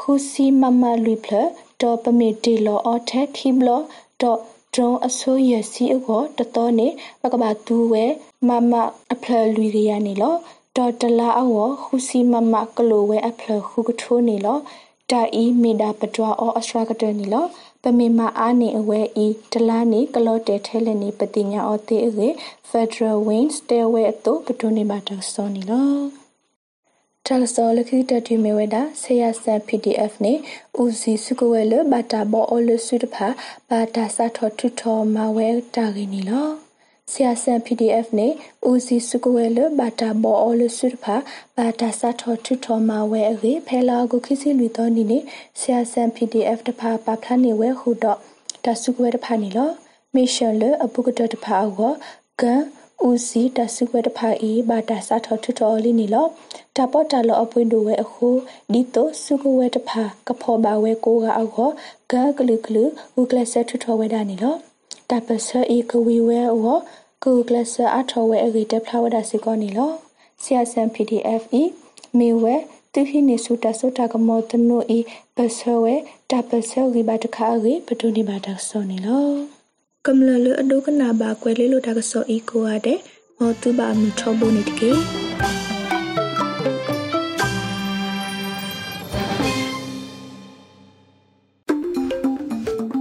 [0.00, 1.34] ခူစီမမလူဖလ
[1.82, 3.68] တော့ပမီတီလောအထက်ခိဘလ
[4.22, 4.38] တော့
[4.74, 6.88] ဒရုံအစိုးရစီအကောတတော်နေ
[7.22, 8.04] ပကဘာတူဝဲ
[8.48, 8.72] မမ
[9.12, 10.34] အဖလလူရရနေလော
[10.76, 14.58] တော်တလာအောခူစီမမကလိုဝဲအဖလခုကထိုးနေလော
[15.10, 17.44] တာအီမီဒါပတွာအောအစထရာကတနေလော
[17.82, 22.28] ပမေမအားနေအဝဲဤတလားနေကလော့တဲထဲလနေပတိညာအောတေအေ
[22.70, 25.92] Federal Wings Stairway အတုပတွနေမှာတဆောနေလော
[27.26, 30.32] တာဆောလခိတတိမေဝဒဆေယဆန် PDF နေ
[30.80, 33.28] ဦးစီစုကဝဲလဘာတာဘောအလစုတဖာ
[33.68, 36.67] ဘာတာစာထောထုထောမဝဲတာဂိနီလော
[37.12, 38.28] ဆေယဆန် PDF နေ
[38.68, 41.16] ဦးစီစုကဝဲလဘာတာဘောအလစုတဖာ
[41.56, 45.18] ဘာတာစာထောထုထောမဝဲအခေဖဲလာကိုခိစီလူတော်နီနေ
[45.60, 48.18] ဆေယဆန် PDF တဖာပါဖလာနေဝဲဟုတော့
[48.64, 49.70] တဆုကဝဲတဖာနီလော
[50.14, 51.92] မီရှယ်လအပုကတတဖာအော
[52.40, 52.62] ကန်
[53.06, 56.26] ဦးစီတဆုဝဲတဖာဤဘာတာစာထောထုထောလီနီလော
[56.76, 58.28] တပေါ်တလောအပွင့်တို့ဝဲအခု
[58.72, 61.58] ဒီတော့ဆုကဝဲတဖာကဖော်ပါဝဲကိုကအောဂ
[62.10, 62.84] ဂကလူကလူ
[63.16, 64.67] ဝကလဆက်ထုထောဝဲဒါနီလော
[65.10, 66.78] တပဆာဤကဝီဝဲအော
[67.24, 69.90] ကူကလဆာအထောဝဲအဂိတဖလာဝဒါစီကောနီလော
[70.42, 71.62] ဆီယဆန် PDF ဤ
[72.18, 72.54] မေဝဲ
[72.92, 74.98] သူဟိနေစုတဆုတကမောတနုဤ
[75.36, 75.94] ပဆောဝဲ
[76.30, 79.28] တပဆောဂိဘတခါအဂိပတုန်ဒီဘာတဆောနီလော
[80.06, 82.98] ကမ္လလအဒုကနာဘာကွယ်လေးလိုတကဆောဤကိုရတဲ့
[83.38, 84.90] မောတုဘာမီထောဘုန်နေတကေ